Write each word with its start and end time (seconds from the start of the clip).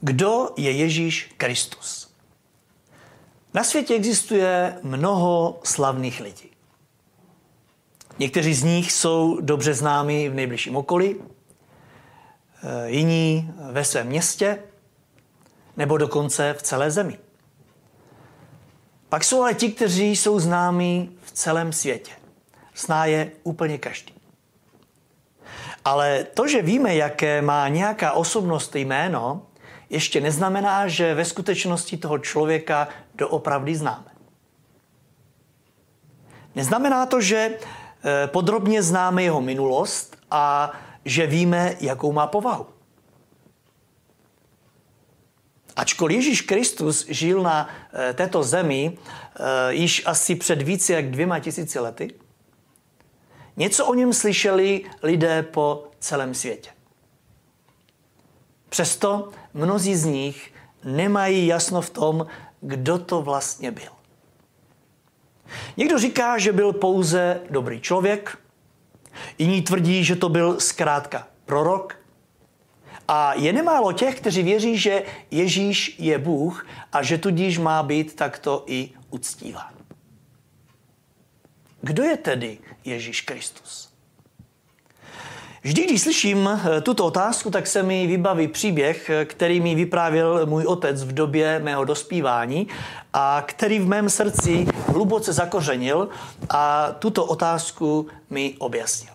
Kdo 0.00 0.48
je 0.56 0.70
Ježíš 0.70 1.34
Kristus? 1.36 2.14
Na 3.54 3.64
světě 3.64 3.94
existuje 3.94 4.78
mnoho 4.82 5.60
slavných 5.64 6.20
lidí. 6.20 6.50
Někteří 8.18 8.54
z 8.54 8.62
nich 8.62 8.92
jsou 8.92 9.40
dobře 9.40 9.74
známi 9.74 10.28
v 10.28 10.34
nejbližším 10.34 10.76
okolí, 10.76 11.16
eh, 11.16 12.90
jiní 12.90 13.54
ve 13.72 13.84
svém 13.84 14.06
městě, 14.06 14.58
nebo 15.76 15.98
dokonce 15.98 16.54
v 16.58 16.62
celé 16.62 16.90
zemi. 16.90 17.18
Pak 19.08 19.24
jsou 19.24 19.42
ale 19.42 19.54
ti, 19.54 19.72
kteří 19.72 20.16
jsou 20.16 20.40
známí 20.40 21.16
v 21.22 21.32
celém 21.32 21.72
světě. 21.72 22.12
Zná 22.76 23.04
je 23.04 23.32
úplně 23.42 23.78
každý. 23.78 24.14
Ale 25.84 26.24
to, 26.24 26.48
že 26.48 26.62
víme, 26.62 26.94
jaké 26.94 27.42
má 27.42 27.68
nějaká 27.68 28.12
osobnost 28.12 28.76
jméno, 28.76 29.46
ještě 29.90 30.20
neznamená, 30.20 30.88
že 30.88 31.14
ve 31.14 31.24
skutečnosti 31.24 31.96
toho 31.96 32.18
člověka 32.18 32.88
doopravdy 33.14 33.76
známe. 33.76 34.10
Neznamená 36.54 37.06
to, 37.06 37.20
že 37.20 37.36
eh, 37.58 38.26
podrobně 38.26 38.82
známe 38.82 39.22
jeho 39.22 39.40
minulost 39.40 40.16
a 40.30 40.72
že 41.04 41.26
víme, 41.26 41.76
jakou 41.80 42.12
má 42.12 42.26
povahu. 42.26 42.66
Ačkoliv 45.76 46.16
Ježíš 46.16 46.40
Kristus 46.40 47.06
žil 47.08 47.42
na 47.42 47.68
eh, 47.92 48.12
této 48.12 48.42
zemi 48.42 48.98
eh, 48.98 49.74
již 49.74 50.02
asi 50.06 50.34
před 50.34 50.62
více 50.62 50.92
jak 50.92 51.10
dvěma 51.10 51.38
tisíci 51.38 51.78
lety, 51.78 52.14
něco 53.56 53.86
o 53.86 53.94
něm 53.94 54.12
slyšeli 54.12 54.84
lidé 55.02 55.42
po 55.42 55.88
celém 55.98 56.34
světě. 56.34 56.70
Přesto 58.70 59.28
mnozí 59.54 59.96
z 59.96 60.04
nich 60.04 60.52
nemají 60.84 61.46
jasno 61.46 61.80
v 61.80 61.90
tom, 61.90 62.26
kdo 62.60 62.98
to 62.98 63.22
vlastně 63.22 63.70
byl. 63.70 63.92
Někdo 65.76 65.98
říká, 65.98 66.38
že 66.38 66.52
byl 66.52 66.72
pouze 66.72 67.40
dobrý 67.50 67.80
člověk, 67.80 68.38
jiní 69.38 69.62
tvrdí, 69.62 70.04
že 70.04 70.16
to 70.16 70.28
byl 70.28 70.60
zkrátka 70.60 71.28
prorok. 71.44 71.96
A 73.08 73.34
je 73.34 73.52
nemálo 73.52 73.92
těch, 73.92 74.20
kteří 74.20 74.42
věří, 74.42 74.78
že 74.78 75.02
Ježíš 75.30 75.96
je 75.98 76.18
Bůh 76.18 76.66
a 76.92 77.02
že 77.02 77.18
tudíž 77.18 77.58
má 77.58 77.82
být 77.82 78.14
takto 78.14 78.64
i 78.66 78.90
uctíván. 79.10 79.74
Kdo 81.82 82.02
je 82.02 82.16
tedy 82.16 82.58
Ježíš 82.84 83.20
Kristus? 83.20 83.89
Vždy, 85.62 85.84
když 85.84 86.02
slyším 86.02 86.48
eh, 86.48 86.80
tuto 86.80 87.04
otázku, 87.06 87.50
tak 87.50 87.66
se 87.66 87.82
mi 87.82 88.06
vybaví 88.06 88.48
příběh, 88.48 89.10
eh, 89.10 89.24
který 89.24 89.60
mi 89.60 89.74
vyprávěl 89.74 90.46
můj 90.46 90.64
otec 90.64 91.04
v 91.04 91.12
době 91.12 91.58
mého 91.58 91.84
dospívání 91.84 92.68
a 93.12 93.42
který 93.46 93.78
v 93.78 93.88
mém 93.88 94.10
srdci 94.10 94.66
hluboce 94.86 95.32
zakořenil 95.32 96.08
a 96.48 96.92
tuto 96.98 97.24
otázku 97.24 98.08
mi 98.30 98.54
objasnil. 98.58 99.14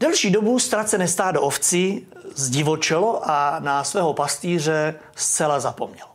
Delší 0.00 0.30
dobu 0.30 0.58
ztracené 0.58 1.08
stádo 1.08 1.42
ovcí 1.42 2.06
zdivočelo 2.34 3.30
a 3.30 3.58
na 3.58 3.84
svého 3.84 4.14
pastýře 4.14 4.94
zcela 5.16 5.60
zapomněl. 5.60 6.06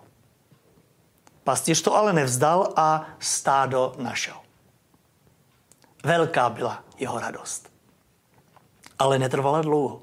Pastýř 1.44 1.82
to 1.82 1.96
ale 1.96 2.14
nevzdal 2.14 2.74
a 2.76 3.08
stádo 3.20 3.94
našel. 3.98 4.36
Velká 6.04 6.50
byla 6.50 6.85
jeho 6.98 7.20
radost. 7.20 7.72
Ale 9.00 9.20
netrvala 9.20 9.62
dlouho. 9.62 10.02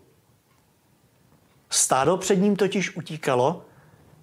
Stádo 1.71 2.17
před 2.17 2.37
ním 2.37 2.57
totiž 2.57 2.97
utíkalo, 2.97 3.65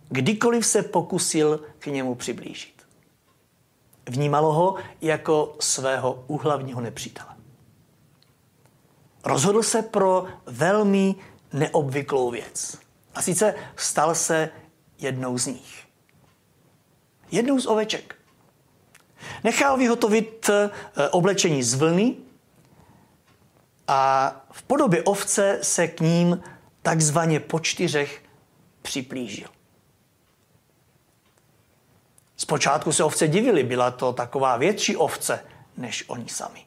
kdykoliv 0.10 0.66
se 0.66 0.84
pokusil 0.84 1.60
k 1.80 1.86
němu 1.86 2.16
přiblížit. 2.16 2.88
Vnímalo 4.10 4.54
ho 4.54 4.76
jako 5.02 5.56
svého 5.60 6.24
úhlavního 6.28 6.82
nepřítele. 6.82 7.30
Rozhodl 9.24 9.64
se 9.64 9.82
pro 9.82 10.26
velmi 10.46 11.16
neobvyklou 11.54 12.32
věc. 12.32 12.78
A 13.16 13.22
sice 13.22 13.56
stal 13.76 14.16
se 14.16 14.50
jednou 15.00 15.38
z 15.38 15.46
nich. 15.46 15.84
Jednou 17.32 17.60
z 17.60 17.66
oveček. 17.66 18.16
Nechal 19.44 19.78
vyhotovit 19.78 20.50
eh, 20.50 21.10
oblečení 21.10 21.64
z 21.64 21.74
vlny 21.74 22.16
a 23.90 24.32
v 24.52 24.64
podobě 24.64 25.04
ovce 25.04 25.60
se 25.62 25.88
k 25.88 26.00
ním 26.00 26.44
takzvaně 26.82 27.40
po 27.40 27.60
čtyřech 27.60 28.24
připlížil. 28.82 29.48
Zpočátku 32.38 32.92
se 32.92 33.04
ovce 33.04 33.28
divili, 33.28 33.64
byla 33.64 33.92
to 33.92 34.14
taková 34.14 34.58
větší 34.58 34.98
ovce 34.98 35.44
než 35.78 36.06
oni 36.08 36.30
sami. 36.30 36.66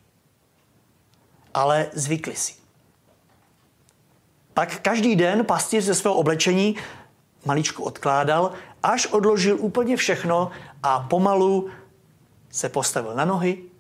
Ale 1.55 1.91
zvykli 1.93 2.37
si. 2.37 2.55
Pak 4.55 4.81
každý 4.81 5.17
den 5.17 5.45
pastýř 5.45 5.85
ze 5.85 5.95
svého 5.95 6.15
oblečení 6.15 6.77
maličku 7.45 7.85
odkládal, 7.85 8.53
až 8.83 9.07
odložil 9.07 9.57
úplně 9.61 9.97
všechno 9.97 10.51
a 10.83 11.01
pomalu 11.01 11.71
se 12.51 12.69
postavil 12.69 13.15
na 13.15 13.25
nohy 13.25 13.72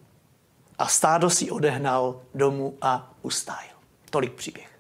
a 0.83 0.87
stádo 0.87 1.31
si 1.31 1.51
odehnal 1.51 2.21
domů 2.35 2.75
a 2.81 3.15
ustájil. 3.23 3.77
Tolik 4.11 4.33
příběh. 4.33 4.79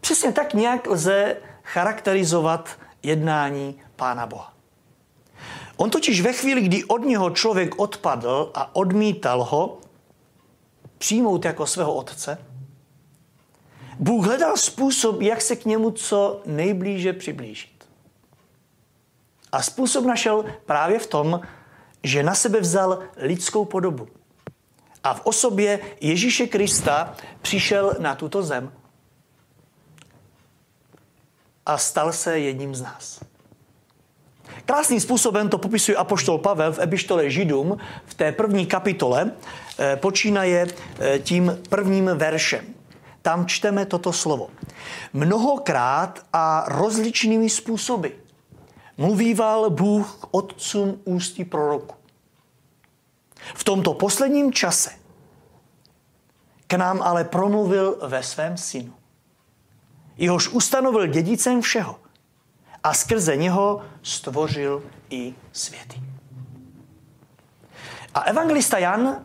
Přesně 0.00 0.32
tak 0.32 0.54
nějak 0.54 0.86
lze 0.86 1.36
charakterizovat 1.62 2.70
jednání 3.02 3.80
Pána 3.96 4.26
Boha. 4.26 4.54
On 5.76 5.90
totiž 5.90 6.20
ve 6.20 6.32
chvíli, 6.32 6.60
kdy 6.60 6.84
od 6.84 6.98
něho 6.98 7.30
člověk 7.30 7.78
odpadl 7.78 8.50
a 8.54 8.76
odmítal 8.76 9.44
ho 9.44 9.78
přijmout 10.98 11.44
jako 11.44 11.66
svého 11.66 11.94
otce, 11.94 12.38
Bůh 13.98 14.26
hledal 14.26 14.56
způsob, 14.56 15.20
jak 15.20 15.40
se 15.40 15.56
k 15.56 15.64
němu 15.64 15.90
co 15.90 16.42
nejblíže 16.46 17.12
přiblížit. 17.12 17.88
A 19.52 19.62
způsob 19.62 20.04
našel 20.04 20.44
právě 20.66 20.98
v 20.98 21.06
tom, 21.06 21.40
že 22.02 22.22
na 22.22 22.34
sebe 22.34 22.60
vzal 22.60 23.02
lidskou 23.16 23.64
podobu. 23.64 24.19
A 25.04 25.14
v 25.14 25.20
osobě 25.24 25.80
Ježíše 26.00 26.46
Krista 26.46 27.14
přišel 27.42 27.94
na 27.98 28.14
tuto 28.14 28.42
zem 28.42 28.72
a 31.66 31.78
stal 31.78 32.12
se 32.12 32.38
jedním 32.38 32.74
z 32.74 32.82
nás. 32.82 33.20
Krásným 34.64 35.00
způsobem 35.00 35.48
to 35.48 35.58
popisuje 35.58 35.96
apoštol 35.96 36.38
Pavel 36.38 36.72
v 36.72 36.78
epištole 36.78 37.30
Židům 37.30 37.76
v 38.06 38.14
té 38.14 38.32
první 38.32 38.66
kapitole, 38.66 39.30
eh, 39.78 39.96
počínaje 39.96 40.66
eh, 41.00 41.18
tím 41.18 41.58
prvním 41.68 42.10
veršem. 42.14 42.64
Tam 43.22 43.46
čteme 43.46 43.86
toto 43.86 44.12
slovo. 44.12 44.50
Mnohokrát 45.12 46.26
a 46.32 46.64
rozličnými 46.68 47.50
způsoby 47.50 48.08
mluvíval 48.96 49.70
Bůh 49.70 50.18
k 50.20 50.26
otcům 50.30 51.00
ústí 51.04 51.44
proroku. 51.44 51.94
V 53.54 53.64
tomto 53.64 53.94
posledním 53.94 54.52
čase 54.52 54.90
k 56.66 56.74
nám 56.74 57.02
ale 57.02 57.24
promluvil 57.24 57.98
ve 58.02 58.22
svém 58.22 58.56
synu. 58.56 58.94
Jehož 60.16 60.48
ustanovil 60.48 61.06
dědicem 61.06 61.62
všeho 61.62 61.98
a 62.84 62.94
skrze 62.94 63.36
něho 63.36 63.82
stvořil 64.02 64.82
i 65.10 65.34
světy. 65.52 66.00
A 68.14 68.20
evangelista 68.20 68.78
Jan 68.78 69.24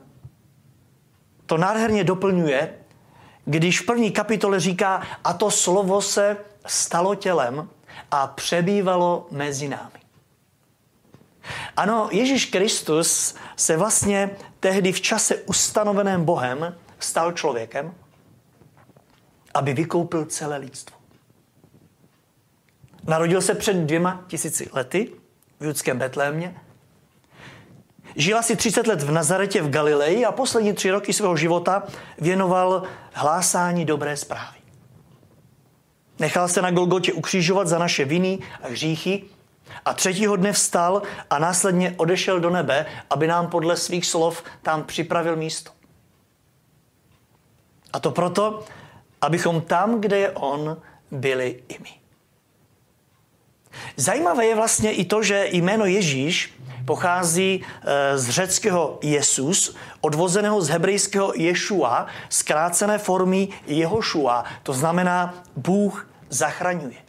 to 1.46 1.58
nádherně 1.58 2.04
doplňuje, 2.04 2.80
když 3.46 3.82
v 3.82 3.86
první 3.86 4.12
kapitole 4.12 4.60
říká, 4.60 5.02
a 5.24 5.34
to 5.34 5.52
slovo 5.52 6.02
se 6.02 6.38
stalo 6.66 7.16
tělem 7.16 7.70
a 8.12 8.28
přebývalo 8.28 9.28
mezi 9.32 9.68
námi. 9.68 10.05
Ano, 11.78 12.10
Ježíš 12.12 12.46
Kristus 12.46 13.36
se 13.56 13.78
vlastně 13.78 14.30
tehdy 14.60 14.92
v 14.92 15.02
čase 15.02 15.36
ustanoveném 15.36 16.26
Bohem 16.26 16.76
stal 17.00 17.32
člověkem, 17.32 17.94
aby 19.54 19.74
vykoupil 19.74 20.26
celé 20.26 20.58
lidstvo. 20.58 20.98
Narodil 23.04 23.42
se 23.42 23.56
před 23.56 23.76
dvěma 23.76 24.24
tisíci 24.28 24.70
lety 24.74 25.12
v 25.60 25.66
judském 25.66 26.00
Betlémě. 26.00 26.62
Žil 28.16 28.38
asi 28.38 28.56
30 28.56 28.88
let 28.88 29.02
v 29.02 29.12
Nazaretě 29.12 29.62
v 29.62 29.70
Galileji 29.70 30.26
a 30.26 30.32
poslední 30.32 30.74
tři 30.74 30.92
roky 30.92 31.14
svého 31.14 31.38
života 31.38 31.84
věnoval 32.18 32.84
hlásání 33.14 33.86
dobré 33.86 34.18
zprávy. 34.18 34.58
Nechal 36.20 36.48
se 36.48 36.62
na 36.62 36.72
Golgotě 36.72 37.14
ukřižovat 37.14 37.68
za 37.68 37.80
naše 37.80 38.06
viny 38.06 38.40
a 38.64 38.68
hříchy 38.68 39.24
a 39.86 39.94
třetího 39.94 40.36
dne 40.36 40.54
vstal 40.54 41.02
a 41.30 41.40
následně 41.40 41.94
odešel 41.98 42.40
do 42.40 42.50
nebe, 42.50 42.86
aby 43.10 43.28
nám 43.28 43.48
podle 43.48 43.78
svých 43.78 44.06
slov 44.06 44.44
tam 44.62 44.84
připravil 44.84 45.36
místo. 45.36 45.72
A 47.94 48.00
to 48.00 48.12
proto, 48.12 48.64
abychom 49.22 49.62
tam, 49.62 50.02
kde 50.02 50.18
je 50.18 50.32
On, 50.32 50.78
byli 51.12 51.64
i 51.68 51.80
my. 51.80 51.90
Zajímavé 53.96 54.46
je 54.46 54.56
vlastně 54.56 54.92
i 54.92 55.06
to, 55.06 55.24
že 55.24 55.48
jméno 55.52 55.86
Ježíš 55.86 56.54
pochází 56.86 57.64
eh, 57.64 58.18
z 58.18 58.30
řeckého 58.30 59.00
Jesus, 59.02 59.76
odvozeného 60.02 60.62
z 60.62 60.70
hebrejského 60.70 61.34
Ješua, 61.36 62.06
zkrácené 62.30 62.98
formy 62.98 63.48
Jehošua, 63.68 64.46
to 64.64 64.74
znamená 64.74 65.34
Bůh 65.56 66.10
zachraňuje. 66.30 67.06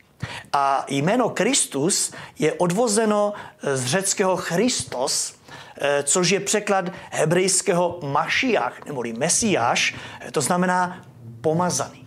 A 0.53 0.85
jméno 0.89 1.31
Kristus 1.31 2.13
je 2.39 2.53
odvozeno 2.53 3.33
eh, 3.35 3.77
z 3.77 3.85
řeckého 3.85 4.37
Christos, 4.37 5.35
eh, 5.81 6.03
což 6.03 6.31
je 6.31 6.41
překlad 6.41 6.85
hebrejského 7.11 8.01
Mašiach, 8.03 8.85
neboli 8.85 9.13
Mesiáš, 9.13 9.95
to 10.33 10.41
znamená 10.41 11.03
pomazaný. 11.41 12.07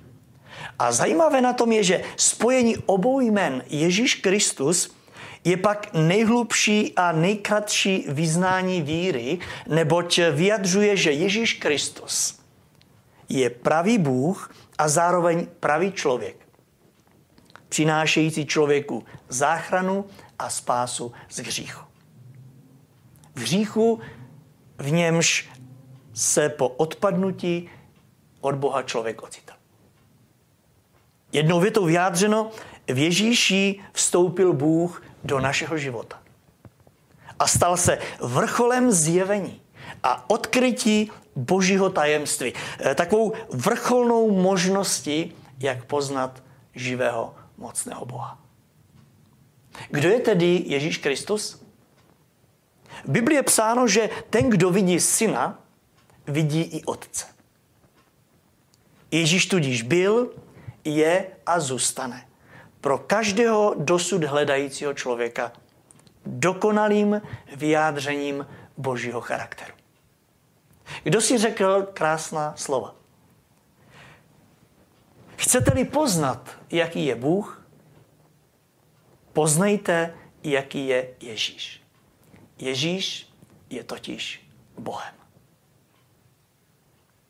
A 0.80 0.92
zajímavé 0.92 1.42
na 1.42 1.54
tom 1.54 1.72
je, 1.72 1.84
že 1.84 2.04
spojení 2.18 2.78
obou 2.86 3.20
jmen 3.20 3.64
Ježíš 3.68 4.16
Kristus 4.16 4.96
je 5.44 5.58
pak 5.58 5.94
nejhlubší 5.94 6.94
a 6.96 7.12
nejkratší 7.12 8.06
vyznání 8.08 8.82
víry, 8.82 9.40
neboť 9.68 10.20
vyjadřuje, 10.32 10.98
že 10.98 11.12
Ježíš 11.12 11.54
Kristus 11.54 12.40
je 13.30 13.50
pravý 13.50 13.98
Bůh 13.98 14.52
a 14.78 14.88
zároveň 14.88 15.48
pravý 15.60 15.92
člověk, 15.92 16.36
přinášející 17.70 18.46
člověku 18.46 19.06
záchranu 19.30 20.06
a 20.40 20.50
spásu 20.50 21.12
z 21.30 21.40
hříchu. 21.40 21.86
V 23.36 23.42
hříchu, 23.42 24.00
v 24.78 24.92
němž 24.92 25.50
se 26.14 26.50
po 26.50 26.68
odpadnutí 26.68 27.70
od 28.42 28.56
Boha 28.56 28.84
člověk 28.84 29.24
ocitá. 29.24 29.54
Jednou 31.32 31.60
větou 31.60 31.86
vyjádřeno, 31.86 32.52
v 32.88 32.98
Ježíši 32.98 33.80
vstoupil 33.94 34.54
Bůh 34.54 35.04
do 35.24 35.40
našeho 35.40 35.78
života. 35.78 36.20
A 37.40 37.48
stal 37.48 37.78
se 37.78 37.98
vrcholem 38.22 38.92
zjevení 38.92 39.62
a 40.04 40.30
odkrytí 40.30 41.12
božího 41.36 41.90
tajemství. 41.90 42.54
Eh, 42.80 42.96
takovou 42.96 43.34
vrcholnou 43.54 44.32
možností, 44.32 45.36
jak 45.60 45.86
poznat 45.86 46.44
živého 46.76 47.36
mocného 47.60 48.06
Boha. 48.06 48.40
Kdo 49.90 50.10
je 50.10 50.20
tedy 50.20 50.64
Ježíš 50.66 50.98
Kristus? 50.98 51.62
V 53.06 53.12
Biblii 53.12 53.38
je 53.38 53.44
psáno, 53.44 53.88
že 53.88 54.10
ten, 54.30 54.50
kdo 54.50 54.72
vidí 54.72 55.00
syna, 55.00 55.60
vidí 56.28 56.62
i 56.62 56.84
otce. 56.84 57.26
Ježíš 59.12 59.46
tudíž 59.46 59.82
byl, 59.82 60.34
je 60.84 61.28
a 61.46 61.60
zůstane 61.60 62.28
pro 62.82 62.98
každého 62.98 63.76
dosud 63.78 64.24
hledajícího 64.24 64.94
člověka 64.94 65.52
dokonalým 66.26 67.22
vyjádřením 67.56 68.48
božího 68.78 69.22
charakteru. 69.22 69.74
Kdo 71.04 71.22
si 71.22 71.38
řekl 71.38 71.88
krásná 71.94 72.54
slova? 72.58 72.99
Chcete-li 75.50 75.86
poznat, 75.86 76.46
jaký 76.70 77.06
je 77.06 77.16
Bůh, 77.16 77.66
poznejte, 79.34 80.14
jaký 80.44 80.88
je 80.88 81.10
Ježíš. 81.22 81.82
Ježíš 82.60 83.34
je 83.70 83.84
totiž 83.84 84.50
Bohem. 84.78 85.19